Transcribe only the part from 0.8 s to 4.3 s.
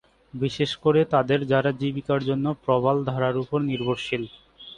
করে তাদের যারা জীবিকার জন্য প্রবাল ধরার উপর নির্ভরশীল।